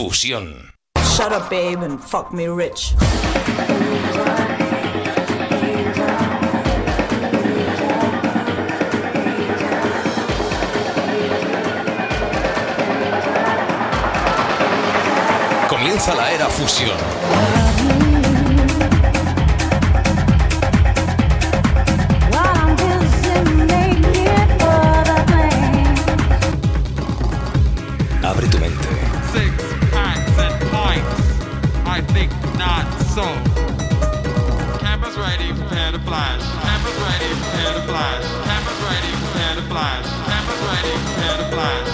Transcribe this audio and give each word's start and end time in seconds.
Fusión. 0.00 0.72
Shut 1.14 1.30
up, 1.30 1.50
babe, 1.50 1.82
and 1.82 2.00
fuck 2.00 2.32
me 2.32 2.48
rich. 2.48 2.94
Comienza 15.68 16.14
la 16.14 16.32
era 16.32 16.46
Fusión. 16.46 16.96
Abre 28.22 28.46
tu 28.46 28.58
mente. 28.58 29.69
I 31.90 32.00
think 32.02 32.30
not 32.56 32.86
so. 33.02 33.24
Cameras 34.78 35.18
ready, 35.18 35.52
prepare 35.52 35.90
to 35.90 35.98
flash. 35.98 36.40
Cameras 36.62 36.96
ready, 37.02 37.34
prepare 37.42 37.74
to 37.74 37.82
flash. 37.82 38.24
Cameras 38.46 38.80
ready, 38.86 39.10
prepare 39.18 39.54
to 39.56 39.62
flash. 39.62 40.06
Cameras 40.30 40.60
ready, 40.70 40.92
prepare 41.02 41.36
to 41.38 41.44
flash. 41.50 41.89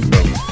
London. 0.00 0.49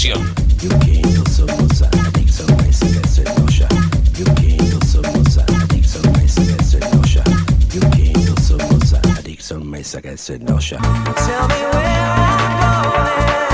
Fusión. 0.00 0.34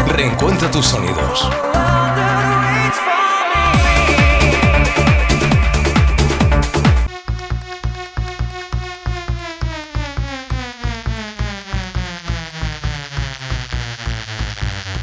Reencuentra 0.07 0.71
tus 0.71 0.87
sonidos. 0.87 1.51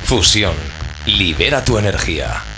Fusión. 0.06 0.73
Libera 1.06 1.66
tu 1.66 1.78
energía. 1.78 2.53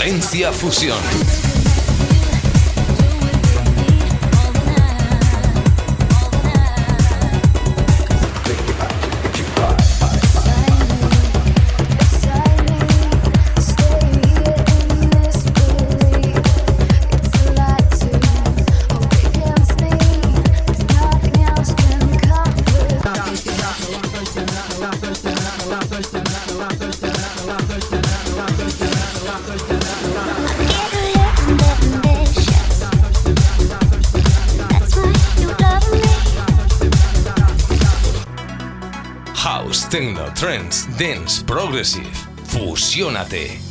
Potencia 0.00 0.50
Fusión. 0.50 0.96
I'm. 26.60 26.89
House, 39.42 39.88
Techno, 39.88 40.30
Trends, 40.34 40.86
Dance, 40.98 41.42
Progressive. 41.42 42.12
Fusiónate. 42.44 43.69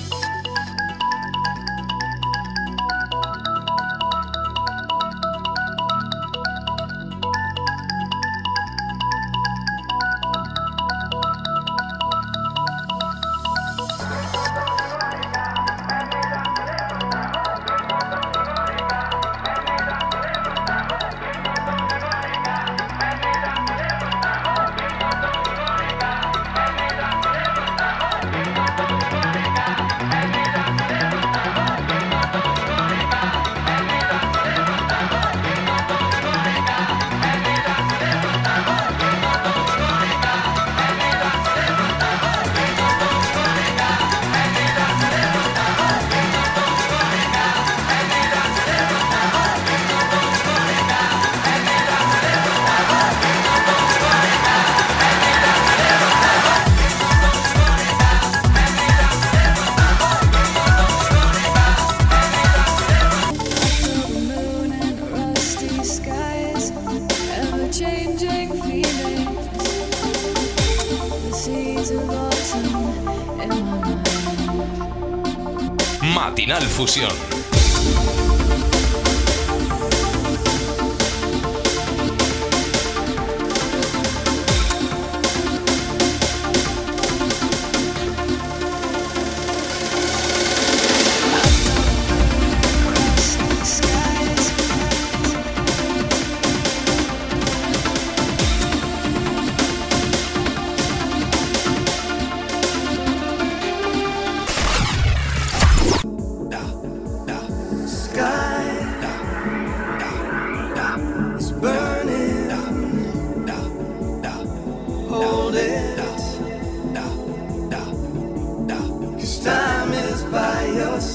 Matinal 76.40 76.64
Fusión. 76.70 77.39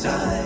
side. 0.04 0.43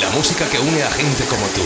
La 0.00 0.10
música 0.10 0.48
que 0.48 0.58
une 0.58 0.82
a 0.82 0.90
gente 0.90 1.24
como 1.26 1.46
tú. 1.48 1.62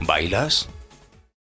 ¿Bailas? 0.00 0.68